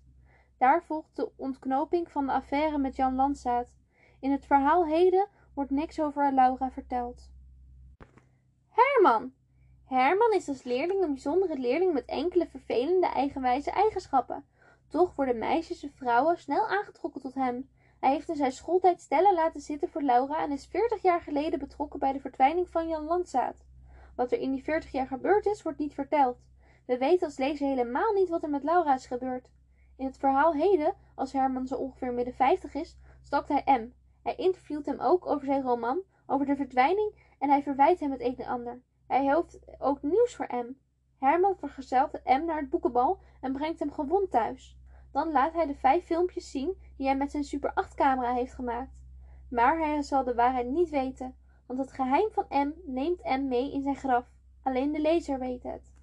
Daar 0.58 0.84
volgt 0.84 1.16
de 1.16 1.32
ontknoping 1.36 2.12
van 2.12 2.26
de 2.26 2.32
affaire 2.32 2.78
met 2.78 2.96
Jan 2.96 3.16
Landzaat. 3.16 3.74
In 4.20 4.32
het 4.32 4.46
verhaal 4.46 4.86
heden 4.86 5.28
wordt 5.54 5.72
niks 5.72 6.00
over 6.00 6.34
Laura 6.34 6.72
verteld. 6.72 7.30
Herman! 8.70 9.34
Herman 9.86 10.34
is 10.34 10.48
als 10.48 10.64
leerling 10.64 11.04
een 11.04 11.14
bijzondere 11.14 11.58
leerling 11.58 11.94
met 11.94 12.06
enkele 12.06 12.48
vervelende 12.48 13.08
eigenwijze 13.08 13.72
eigenschappen. 13.72 14.46
Toch 14.88 15.16
worden 15.16 15.38
meisjes 15.38 15.84
en 15.84 15.92
vrouwen 15.96 16.38
snel 16.38 16.68
aangetrokken 16.68 17.22
tot 17.22 17.34
hem. 17.34 17.70
Hij 18.00 18.12
heeft 18.12 18.30
in 18.30 18.36
zijn 18.36 18.52
schooltijd 18.52 19.02
stellen 19.02 19.34
laten 19.34 19.62
zitten 19.62 19.90
voor 19.90 20.02
Laura 20.02 20.44
en 20.44 20.52
is 20.52 20.66
veertig 20.66 21.02
jaar 21.02 21.22
geleden 21.22 21.60
betrokken 21.60 22.00
bij 22.00 22.14
de 22.14 22.20
verdwijning 22.20 22.70
van 22.70 22.88
Jan 22.88 23.04
Landzaat. 23.04 23.66
Wat 24.16 24.32
er 24.32 24.40
in 24.40 24.52
die 24.52 24.64
veertig 24.64 24.92
jaar 24.92 25.08
gebeurd 25.08 25.46
is, 25.46 25.62
wordt 25.62 25.80
niet 25.80 25.94
verteld. 25.94 26.38
We 26.86 26.98
weten 26.98 27.26
als 27.26 27.38
lezer 27.38 27.68
helemaal 27.68 28.14
niet 28.14 28.30
wat 28.30 28.44
er 28.44 28.50
met 28.50 28.64
Laura 28.64 28.94
is 28.94 29.06
gebeurd. 29.06 29.50
In 29.98 30.06
het 30.06 30.18
verhaal 30.18 30.54
heden, 30.54 30.94
als 31.16 31.34
Herman 31.34 31.68
zo 31.68 31.76
ongeveer 31.76 32.14
midden 32.14 32.34
vijftig 32.34 32.74
is, 32.74 32.98
stalkt 33.22 33.50
hij 33.50 33.80
M. 33.80 33.92
Hij 34.24 34.36
interviewt 34.36 34.86
hem 34.86 35.00
ook 35.00 35.26
over 35.26 35.46
zijn 35.46 35.62
roman, 35.62 36.02
over 36.26 36.46
de 36.46 36.56
verdwijning 36.56 37.14
en 37.40 37.50
hij 37.50 37.64
verwijt 37.64 38.00
hem 38.00 38.12
het 38.12 38.22
een 38.22 38.38
en 38.38 38.46
ander. 38.46 38.82
Hij 39.08 39.24
heeft 39.26 39.60
ook 39.80 40.02
nieuws 40.02 40.36
voor 40.36 40.48
M. 40.52 40.76
Herman 41.20 41.58
vergezelt 41.58 42.22
M 42.24 42.46
naar 42.46 42.60
het 42.60 42.70
boekenbal 42.70 43.20
en 43.42 43.54
brengt 43.54 43.80
hem 43.80 43.92
gewond 43.92 44.32
thuis. 44.32 44.78
Dan 45.12 45.32
laat 45.32 45.54
hij 45.54 45.66
de 45.66 45.76
vijf 45.76 46.06
filmpjes 46.06 46.52
zien 46.52 46.78
die 46.98 47.08
hij 47.08 47.18
met 47.18 47.32
zijn 47.32 47.44
Super 47.44 47.74
8 47.74 47.96
camera 47.96 48.34
heeft 48.34 48.54
gemaakt. 48.54 48.92
Maar 49.50 49.80
hij 49.80 50.02
zal 50.02 50.24
de 50.24 50.36
waarheid 50.36 50.68
niet 50.68 50.90
weten, 50.90 51.36
want 51.66 51.80
het 51.80 51.92
geheim 51.92 52.30
van 52.32 52.46
M 52.50 52.72
neemt 52.86 53.24
M 53.24 53.48
mee 53.48 53.72
in 53.72 53.82
zijn 53.82 53.96
graf. 53.96 54.26
Alleen 54.64 54.92
de 54.92 55.00
lezer 55.00 55.40
weet 55.40 55.64
het. 55.64 55.94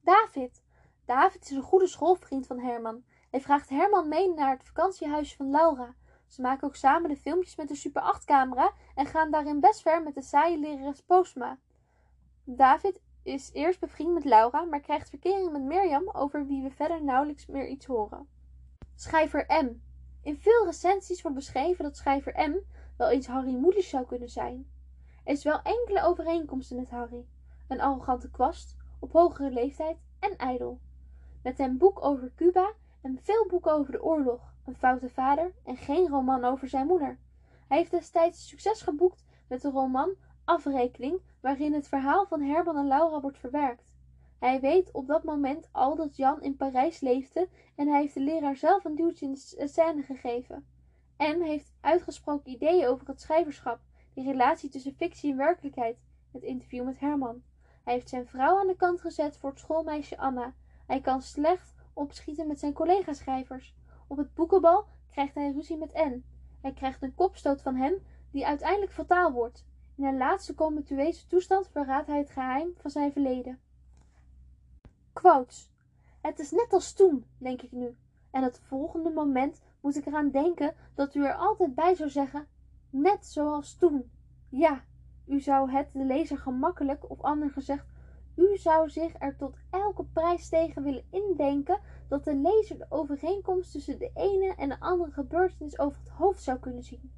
David. 0.00 0.64
David 1.04 1.42
is 1.42 1.50
een 1.50 1.62
goede 1.62 1.86
schoolvriend 1.86 2.46
van 2.46 2.58
Herman. 2.58 3.04
Hij 3.30 3.40
vraagt 3.40 3.68
Herman 3.68 4.08
mee 4.08 4.34
naar 4.34 4.50
het 4.50 4.64
vakantiehuisje 4.64 5.36
van 5.36 5.50
Laura. 5.50 5.94
Ze 6.26 6.42
maken 6.42 6.66
ook 6.66 6.76
samen 6.76 7.10
de 7.10 7.16
filmpjes 7.16 7.56
met 7.56 7.68
de 7.68 7.74
Super 7.74 8.02
8 8.02 8.24
camera 8.24 8.72
en 8.94 9.06
gaan 9.06 9.30
daarin 9.30 9.60
best 9.60 9.82
ver 9.82 10.02
met 10.02 10.14
de 10.14 10.22
saaie 10.22 10.58
lerares 10.58 11.00
Postma. 11.00 11.58
David 12.44 13.00
is 13.22 13.50
eerst 13.52 13.80
bevriend 13.80 14.14
met 14.14 14.24
Laura, 14.24 14.64
maar 14.64 14.80
krijgt 14.80 15.08
verkering 15.08 15.52
met 15.52 15.62
Mirjam, 15.62 16.10
over 16.12 16.46
wie 16.46 16.62
we 16.62 16.70
verder 16.70 17.02
nauwelijks 17.02 17.46
meer 17.46 17.68
iets 17.68 17.86
horen. 17.86 18.28
Schrijver 18.94 19.44
M. 19.64 19.70
In 20.22 20.36
veel 20.36 20.64
recensies 20.64 21.22
wordt 21.22 21.36
beschreven 21.36 21.84
dat 21.84 21.96
schrijver 21.96 22.50
M 22.50 22.56
wel 22.96 23.10
eens 23.10 23.26
Harry 23.26 23.54
Mulisch 23.54 23.88
zou 23.88 24.06
kunnen 24.06 24.30
zijn. 24.30 24.66
Er 25.24 25.32
is 25.32 25.44
wel 25.44 25.62
enkele 25.62 26.02
overeenkomsten 26.02 26.76
met 26.76 26.90
Harry. 26.90 27.26
Een 27.68 27.80
arrogante 27.80 28.30
kwast, 28.30 28.76
op 28.98 29.12
hogere 29.12 29.50
leeftijd 29.50 29.96
en 30.18 30.36
ijdel. 30.36 30.80
Met 31.42 31.58
een 31.58 31.78
boek 31.78 32.04
over 32.04 32.32
Cuba 32.36 32.72
en 33.00 33.18
veel 33.22 33.46
boeken 33.46 33.72
over 33.72 33.92
de 33.92 34.02
oorlog, 34.02 34.52
een 34.64 34.76
foute 34.76 35.08
vader 35.08 35.52
en 35.64 35.76
geen 35.76 36.08
roman 36.08 36.44
over 36.44 36.68
zijn 36.68 36.86
moeder. 36.86 37.18
Hij 37.68 37.78
heeft 37.78 37.90
destijds 37.90 38.48
succes 38.48 38.82
geboekt 38.82 39.24
met 39.48 39.62
de 39.62 39.70
roman 39.70 40.14
Afrekening, 40.44 41.20
waarin 41.40 41.72
het 41.72 41.88
verhaal 41.88 42.26
van 42.26 42.40
Herman 42.40 42.76
en 42.76 42.86
Laura 42.86 43.20
wordt 43.20 43.38
verwerkt. 43.38 43.94
Hij 44.38 44.60
weet 44.60 44.92
op 44.92 45.06
dat 45.06 45.24
moment 45.24 45.68
al 45.72 45.96
dat 45.96 46.16
Jan 46.16 46.42
in 46.42 46.56
Parijs 46.56 47.00
leefde 47.00 47.48
en 47.76 47.88
hij 47.88 48.00
heeft 48.00 48.14
de 48.14 48.20
leraar 48.20 48.56
zelf 48.56 48.84
een 48.84 48.94
duwtje 48.94 49.26
in 49.26 49.32
de 49.32 49.68
scène 49.68 50.02
gegeven. 50.02 50.66
M 51.18 51.40
heeft 51.40 51.72
uitgesproken 51.80 52.52
ideeën 52.52 52.86
over 52.86 53.06
het 53.06 53.20
schrijverschap, 53.20 53.80
de 54.14 54.22
relatie 54.22 54.70
tussen 54.70 54.94
fictie 54.94 55.30
en 55.30 55.36
werkelijkheid, 55.36 55.98
het 56.30 56.42
interview 56.42 56.84
met 56.84 57.00
Herman. 57.00 57.42
Hij 57.84 57.94
heeft 57.94 58.08
zijn 58.08 58.26
vrouw 58.26 58.58
aan 58.58 58.66
de 58.66 58.76
kant 58.76 59.00
gezet 59.00 59.36
voor 59.36 59.50
het 59.50 59.58
schoolmeisje 59.58 60.18
Anna. 60.18 60.54
Hij 60.86 61.00
kan 61.00 61.22
slecht 61.22 61.74
opschieten 61.92 62.46
met 62.46 62.58
zijn 62.58 62.72
collega-schrijvers. 62.72 63.74
Op 64.06 64.16
het 64.16 64.34
boekenbal 64.34 64.86
krijgt 65.10 65.34
hij 65.34 65.52
ruzie 65.52 65.76
met 65.76 65.92
N. 65.94 66.24
Hij 66.60 66.72
krijgt 66.72 67.02
een 67.02 67.14
kopstoot 67.14 67.62
van 67.62 67.76
hem 67.76 67.94
die 68.30 68.46
uiteindelijk 68.46 68.92
fataal 68.92 69.32
wordt. 69.32 69.64
In 69.96 70.04
een 70.04 70.16
laatste 70.16 70.54
comateuze 70.54 71.26
toestand 71.26 71.68
verraadt 71.68 72.06
hij 72.06 72.18
het 72.18 72.30
geheim 72.30 72.74
van 72.76 72.90
zijn 72.90 73.12
verleden. 73.12 73.60
Quotes. 75.12 75.70
Het 76.20 76.38
is 76.38 76.50
net 76.50 76.72
als 76.72 76.92
toen, 76.92 77.24
denk 77.38 77.62
ik 77.62 77.72
nu. 77.72 77.96
En 78.30 78.42
het 78.42 78.60
volgende 78.60 79.10
moment 79.10 79.60
moet 79.86 79.96
ik 79.96 80.06
eraan 80.06 80.30
denken 80.30 80.74
dat 80.94 81.14
u 81.14 81.24
er 81.24 81.34
altijd 81.34 81.74
bij 81.74 81.94
zou 81.94 82.10
zeggen: 82.10 82.46
net 82.90 83.26
zoals 83.26 83.76
toen. 83.76 84.10
Ja, 84.48 84.84
u 85.26 85.40
zou 85.40 85.70
het 85.70 85.92
de 85.92 86.04
lezer 86.04 86.38
gemakkelijk, 86.38 87.10
of 87.10 87.20
ander 87.20 87.50
gezegd, 87.50 87.86
u 88.36 88.56
zou 88.56 88.90
zich 88.90 89.12
er 89.18 89.36
tot 89.36 89.56
elke 89.70 90.04
prijs 90.04 90.48
tegen 90.48 90.82
willen 90.82 91.06
indenken 91.10 91.80
dat 92.08 92.24
de 92.24 92.34
lezer 92.34 92.78
de 92.78 92.86
overeenkomst 92.88 93.72
tussen 93.72 93.98
de 93.98 94.10
ene 94.14 94.54
en 94.56 94.68
de 94.68 94.80
andere 94.80 95.10
gebeurtenis 95.10 95.78
over 95.78 95.98
het 95.98 96.08
hoofd 96.08 96.42
zou 96.42 96.58
kunnen 96.58 96.82
zien. 96.82 97.12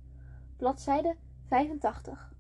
Bladzijde 0.56 1.16
85. 1.46 2.32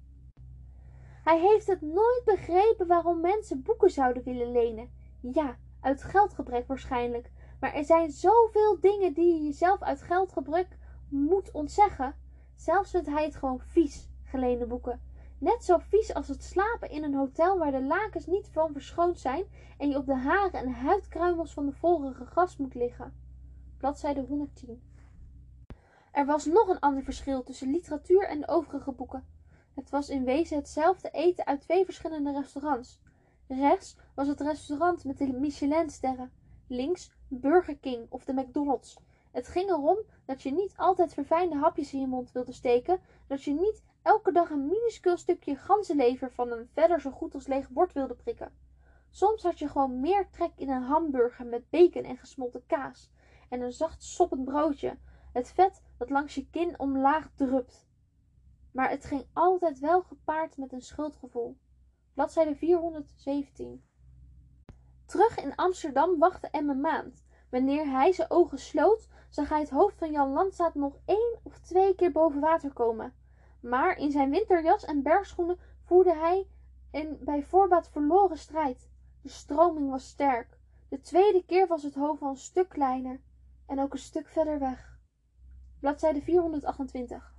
Hij 1.24 1.40
heeft 1.40 1.66
het 1.66 1.80
nooit 1.80 2.22
begrepen 2.24 2.86
waarom 2.86 3.20
mensen 3.20 3.62
boeken 3.62 3.90
zouden 3.90 4.22
willen 4.22 4.52
lenen. 4.52 4.90
Ja, 5.20 5.56
uit 5.80 6.02
geldgebrek 6.02 6.66
waarschijnlijk. 6.66 7.30
Maar 7.60 7.74
er 7.74 7.84
zijn 7.84 8.10
zoveel 8.10 8.80
dingen 8.80 9.12
die 9.12 9.34
je 9.34 9.44
jezelf 9.44 9.82
uit 9.82 10.02
geldgebrek 10.02 10.78
moet 11.08 11.50
ontzeggen. 11.50 12.14
Zelfs 12.56 12.90
vindt 12.90 13.08
hij 13.08 13.24
het 13.24 13.36
gewoon 13.36 13.60
vies, 13.60 14.08
geleende 14.24 14.66
boeken. 14.66 15.00
Net 15.38 15.64
zo 15.64 15.78
vies 15.78 16.14
als 16.14 16.28
het 16.28 16.42
slapen 16.42 16.90
in 16.90 17.04
een 17.04 17.14
hotel 17.14 17.58
waar 17.58 17.70
de 17.70 17.82
lakens 17.82 18.26
niet 18.26 18.48
van 18.48 18.72
verschoond 18.72 19.18
zijn 19.18 19.44
en 19.78 19.88
je 19.88 19.96
op 19.96 20.06
de 20.06 20.16
haren 20.16 20.60
en 20.60 20.72
huidkruimels 20.72 21.52
van 21.52 21.66
de 21.66 21.72
vorige 21.72 22.26
gast 22.26 22.58
moet 22.58 22.74
liggen. 22.74 23.14
Bladzijde 23.76 24.20
110. 24.20 24.82
Er 26.12 26.26
was 26.26 26.46
nog 26.46 26.68
een 26.68 26.80
ander 26.80 27.02
verschil 27.02 27.42
tussen 27.42 27.70
literatuur 27.70 28.28
en 28.28 28.40
de 28.40 28.48
overige 28.48 28.92
boeken. 28.92 29.24
Het 29.74 29.90
was 29.90 30.08
in 30.08 30.24
wezen 30.24 30.56
hetzelfde 30.56 31.10
eten 31.10 31.46
uit 31.46 31.60
twee 31.60 31.84
verschillende 31.84 32.32
restaurants. 32.32 33.00
Rechts 33.46 33.96
was 34.14 34.28
het 34.28 34.40
restaurant 34.40 35.04
met 35.04 35.18
de 35.18 35.32
Michelinsterren, 35.32 36.32
links 36.66 37.10
Burger 37.28 37.76
King 37.76 38.06
of 38.08 38.24
de 38.24 38.32
McDonald's. 38.32 38.98
Het 39.30 39.48
ging 39.48 39.70
erom 39.70 39.98
dat 40.24 40.42
je 40.42 40.52
niet 40.52 40.76
altijd 40.76 41.14
verfijnde 41.14 41.56
hapjes 41.56 41.92
in 41.92 42.00
je 42.00 42.06
mond 42.06 42.32
wilde 42.32 42.52
steken, 42.52 43.00
dat 43.26 43.42
je 43.42 43.52
niet 43.52 43.82
elke 44.02 44.32
dag 44.32 44.50
een 44.50 44.66
minuscuul 44.66 45.16
stukje 45.16 45.56
ganzenlever 45.56 46.32
van 46.32 46.52
een 46.52 46.68
verder 46.72 47.00
zo 47.00 47.10
goed 47.10 47.34
als 47.34 47.46
leeg 47.46 47.70
bord 47.70 47.92
wilde 47.92 48.14
prikken. 48.14 48.52
Soms 49.10 49.42
had 49.42 49.58
je 49.58 49.68
gewoon 49.68 50.00
meer 50.00 50.30
trek 50.30 50.52
in 50.56 50.70
een 50.70 50.82
hamburger 50.82 51.46
met 51.46 51.70
bacon 51.70 52.04
en 52.04 52.16
gesmolten 52.16 52.66
kaas 52.66 53.10
en 53.48 53.60
een 53.60 53.72
zacht 53.72 54.02
soppend 54.02 54.44
broodje, 54.44 54.98
het 55.32 55.50
vet 55.50 55.82
dat 55.98 56.10
langs 56.10 56.34
je 56.34 56.50
kin 56.50 56.78
omlaag 56.78 57.30
drupt. 57.34 57.86
Maar 58.72 58.90
het 58.90 59.04
ging 59.04 59.26
altijd 59.32 59.78
wel 59.78 60.02
gepaard 60.02 60.56
met 60.56 60.72
een 60.72 60.82
schuldgevoel. 60.82 61.56
Bladzijde 62.14 62.54
417. 62.54 63.82
Terug 65.08 65.38
in 65.38 65.54
Amsterdam 65.54 66.18
wachtte 66.18 66.48
Emme 66.50 66.74
maand. 66.74 67.24
Wanneer 67.50 67.90
hij 67.90 68.12
zijn 68.12 68.30
ogen 68.30 68.58
sloot, 68.58 69.08
zag 69.28 69.48
hij 69.48 69.60
het 69.60 69.70
hoofd 69.70 69.98
van 69.98 70.10
Jan 70.10 70.32
Landzaat 70.32 70.74
nog 70.74 70.96
één 71.04 71.38
of 71.42 71.58
twee 71.58 71.94
keer 71.94 72.12
boven 72.12 72.40
water 72.40 72.72
komen. 72.72 73.14
Maar 73.60 73.96
in 73.96 74.10
zijn 74.10 74.30
winterjas 74.30 74.84
en 74.84 75.02
bergschoenen 75.02 75.58
voerde 75.84 76.14
hij 76.14 76.46
een 76.90 77.18
bij 77.20 77.42
voorbaat 77.42 77.88
verloren 77.88 78.38
strijd. 78.38 78.90
De 79.22 79.28
stroming 79.28 79.90
was 79.90 80.08
sterk. 80.08 80.58
De 80.88 81.00
tweede 81.00 81.44
keer 81.44 81.66
was 81.66 81.82
het 81.82 81.94
hoofd 81.94 82.22
al 82.22 82.28
een 82.30 82.36
stuk 82.36 82.68
kleiner 82.68 83.20
en 83.66 83.80
ook 83.80 83.92
een 83.92 83.98
stuk 83.98 84.28
verder 84.28 84.58
weg. 84.58 84.98
Bladzijde 85.80 86.20
428. 86.22 87.34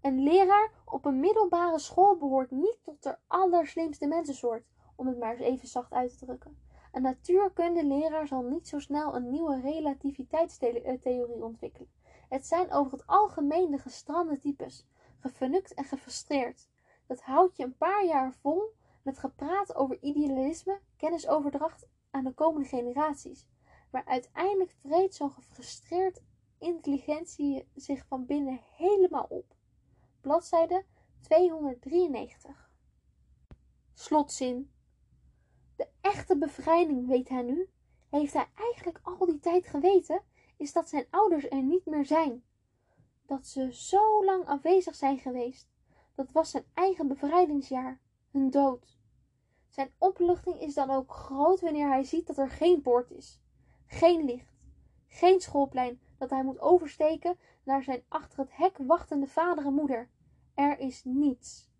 Een 0.00 0.22
leraar 0.22 0.70
op 0.84 1.04
een 1.04 1.20
middelbare 1.20 1.78
school 1.78 2.16
behoort 2.16 2.50
niet 2.50 2.78
tot 2.82 3.02
de 3.02 3.16
allerslimste 3.26 4.06
mensensoort, 4.06 4.64
om 4.96 5.06
het 5.06 5.18
maar 5.18 5.32
eens 5.32 5.40
even 5.40 5.68
zacht 5.68 5.92
uit 5.92 6.18
te 6.18 6.24
drukken. 6.24 6.58
Een 6.92 7.02
natuurkundeleraar 7.02 8.26
zal 8.26 8.42
niet 8.42 8.68
zo 8.68 8.78
snel 8.78 9.14
een 9.14 9.30
nieuwe 9.30 9.60
relativiteitstheorie 9.60 11.44
ontwikkelen. 11.44 11.90
Het 12.28 12.46
zijn 12.46 12.72
over 12.72 12.92
het 12.92 13.06
algemeen 13.06 13.70
de 13.70 13.78
gestrande 13.78 14.38
types, 14.38 14.86
gefunukt 15.18 15.74
en 15.74 15.84
gefrustreerd. 15.84 16.68
Dat 17.06 17.20
houdt 17.20 17.56
je 17.56 17.64
een 17.64 17.76
paar 17.76 18.04
jaar 18.04 18.32
vol 18.32 18.72
met 19.02 19.18
gepraat 19.18 19.74
over 19.74 19.98
idealisme, 20.00 20.80
kennisoverdracht 20.96 21.86
aan 22.10 22.24
de 22.24 22.32
komende 22.32 22.68
generaties. 22.68 23.46
Maar 23.90 24.04
uiteindelijk 24.04 24.74
treedt 24.82 25.14
zo'n 25.14 25.30
gefrustreerd 25.30 26.22
intelligentie 26.58 27.68
zich 27.74 28.06
van 28.06 28.26
binnen 28.26 28.60
helemaal 28.76 29.26
op. 29.28 29.54
Bladzijde 30.20 30.84
293. 31.20 32.70
Slotzin. 33.94 34.73
Echte 36.04 36.36
bevrijding, 36.36 37.06
weet 37.06 37.28
hij 37.28 37.42
nu, 37.42 37.68
heeft 38.10 38.32
hij 38.32 38.46
eigenlijk 38.54 39.00
al 39.02 39.26
die 39.26 39.38
tijd 39.38 39.66
geweten, 39.66 40.22
is 40.56 40.72
dat 40.72 40.88
zijn 40.88 41.06
ouders 41.10 41.48
er 41.48 41.62
niet 41.62 41.86
meer 41.86 42.06
zijn. 42.06 42.44
Dat 43.26 43.46
ze 43.46 43.68
zo 43.72 44.24
lang 44.24 44.46
afwezig 44.46 44.94
zijn 44.94 45.18
geweest. 45.18 45.68
Dat 46.14 46.32
was 46.32 46.50
zijn 46.50 46.64
eigen 46.74 47.08
bevrijdingsjaar, 47.08 48.00
hun 48.30 48.50
dood. 48.50 48.98
Zijn 49.68 49.90
opluchting 49.98 50.60
is 50.60 50.74
dan 50.74 50.90
ook 50.90 51.12
groot 51.12 51.60
wanneer 51.60 51.88
hij 51.88 52.04
ziet 52.04 52.26
dat 52.26 52.38
er 52.38 52.50
geen 52.50 52.80
poort 52.80 53.10
is, 53.10 53.40
geen 53.86 54.24
licht, 54.24 54.54
geen 55.08 55.40
schoolplein 55.40 56.00
dat 56.18 56.30
hij 56.30 56.44
moet 56.44 56.60
oversteken 56.60 57.38
naar 57.62 57.82
zijn 57.82 58.02
achter 58.08 58.38
het 58.38 58.56
hek 58.56 58.76
wachtende 58.78 59.26
vader 59.26 59.66
en 59.66 59.74
moeder. 59.74 60.08
Er 60.54 60.78
is 60.78 61.04
niets. 61.04 61.72